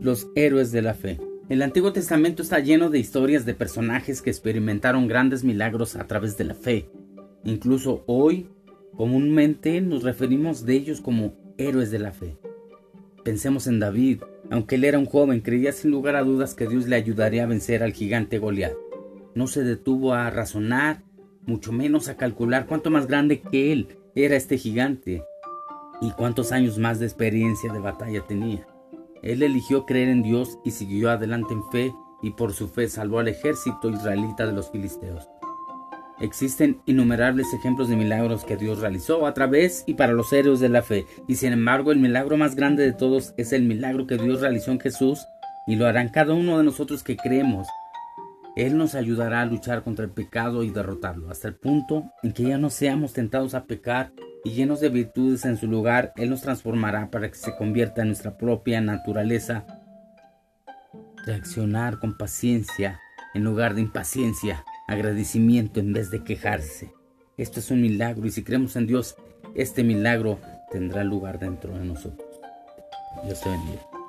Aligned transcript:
Los 0.00 0.28
héroes 0.34 0.72
de 0.72 0.80
la 0.80 0.94
fe. 0.94 1.20
El 1.50 1.60
Antiguo 1.60 1.92
Testamento 1.92 2.42
está 2.42 2.58
lleno 2.58 2.88
de 2.88 2.98
historias 2.98 3.44
de 3.44 3.52
personajes 3.52 4.22
que 4.22 4.30
experimentaron 4.30 5.08
grandes 5.08 5.44
milagros 5.44 5.94
a 5.94 6.06
través 6.06 6.38
de 6.38 6.44
la 6.44 6.54
fe. 6.54 6.88
Incluso 7.44 8.02
hoy, 8.06 8.48
comúnmente 8.96 9.82
nos 9.82 10.02
referimos 10.02 10.64
de 10.64 10.72
ellos 10.72 11.02
como 11.02 11.34
héroes 11.58 11.90
de 11.90 11.98
la 11.98 12.12
fe. 12.12 12.38
Pensemos 13.24 13.66
en 13.66 13.78
David. 13.78 14.22
Aunque 14.50 14.76
él 14.76 14.84
era 14.84 14.98
un 14.98 15.04
joven, 15.04 15.42
creía 15.42 15.72
sin 15.72 15.90
lugar 15.90 16.16
a 16.16 16.22
dudas 16.22 16.54
que 16.54 16.66
Dios 16.66 16.88
le 16.88 16.96
ayudaría 16.96 17.44
a 17.44 17.48
vencer 17.48 17.82
al 17.82 17.92
gigante 17.92 18.38
Goliat. 18.38 18.72
No 19.34 19.48
se 19.48 19.64
detuvo 19.64 20.14
a 20.14 20.30
razonar, 20.30 21.02
mucho 21.44 21.72
menos 21.72 22.08
a 22.08 22.16
calcular 22.16 22.66
cuánto 22.66 22.90
más 22.90 23.06
grande 23.06 23.42
que 23.42 23.70
él 23.70 23.98
era 24.14 24.36
este 24.36 24.56
gigante 24.56 25.22
y 26.00 26.10
cuántos 26.12 26.52
años 26.52 26.78
más 26.78 27.00
de 27.00 27.06
experiencia 27.06 27.70
de 27.70 27.80
batalla 27.80 28.22
tenía. 28.26 28.66
Él 29.22 29.42
eligió 29.42 29.86
creer 29.86 30.08
en 30.08 30.22
Dios 30.22 30.58
y 30.64 30.70
siguió 30.70 31.10
adelante 31.10 31.54
en 31.54 31.64
fe 31.70 31.94
y 32.22 32.30
por 32.30 32.52
su 32.52 32.68
fe 32.68 32.88
salvó 32.88 33.18
al 33.18 33.28
ejército 33.28 33.90
israelita 33.90 34.46
de 34.46 34.52
los 34.52 34.70
filisteos. 34.70 35.28
Existen 36.20 36.82
innumerables 36.84 37.52
ejemplos 37.54 37.88
de 37.88 37.96
milagros 37.96 38.44
que 38.44 38.58
Dios 38.58 38.80
realizó 38.80 39.26
a 39.26 39.32
través 39.32 39.84
y 39.86 39.94
para 39.94 40.12
los 40.12 40.30
héroes 40.32 40.60
de 40.60 40.68
la 40.68 40.82
fe, 40.82 41.06
y 41.26 41.36
sin 41.36 41.52
embargo 41.52 41.92
el 41.92 41.98
milagro 41.98 42.36
más 42.36 42.54
grande 42.54 42.82
de 42.82 42.92
todos 42.92 43.32
es 43.38 43.54
el 43.54 43.62
milagro 43.62 44.06
que 44.06 44.18
Dios 44.18 44.40
realizó 44.40 44.70
en 44.70 44.80
Jesús 44.80 45.26
y 45.66 45.76
lo 45.76 45.86
harán 45.86 46.10
cada 46.10 46.34
uno 46.34 46.58
de 46.58 46.64
nosotros 46.64 47.02
que 47.02 47.16
creemos. 47.16 47.66
Él 48.60 48.76
nos 48.76 48.94
ayudará 48.94 49.40
a 49.40 49.46
luchar 49.46 49.82
contra 49.82 50.04
el 50.04 50.10
pecado 50.10 50.62
y 50.62 50.68
derrotarlo, 50.68 51.30
hasta 51.30 51.48
el 51.48 51.54
punto 51.54 52.12
en 52.22 52.34
que 52.34 52.42
ya 52.42 52.58
no 52.58 52.68
seamos 52.68 53.14
tentados 53.14 53.54
a 53.54 53.64
pecar 53.64 54.12
y 54.44 54.50
llenos 54.50 54.80
de 54.80 54.90
virtudes 54.90 55.46
en 55.46 55.56
su 55.56 55.66
lugar, 55.66 56.12
Él 56.16 56.28
nos 56.28 56.42
transformará 56.42 57.10
para 57.10 57.30
que 57.30 57.38
se 57.38 57.56
convierta 57.56 58.02
en 58.02 58.08
nuestra 58.08 58.36
propia 58.36 58.82
naturaleza. 58.82 59.64
Reaccionar 61.24 62.00
con 62.00 62.18
paciencia 62.18 63.00
en 63.32 63.44
lugar 63.44 63.74
de 63.74 63.80
impaciencia, 63.80 64.62
agradecimiento 64.88 65.80
en 65.80 65.94
vez 65.94 66.10
de 66.10 66.22
quejarse. 66.22 66.92
Esto 67.38 67.60
es 67.60 67.70
un 67.70 67.80
milagro 67.80 68.26
y 68.26 68.30
si 68.30 68.44
creemos 68.44 68.76
en 68.76 68.86
Dios, 68.86 69.16
este 69.54 69.82
milagro 69.84 70.38
tendrá 70.70 71.02
lugar 71.02 71.38
dentro 71.38 71.72
de 71.78 71.86
nosotros. 71.86 72.28
Dios 73.24 73.40
te 73.40 73.48
bendiga. 73.48 73.99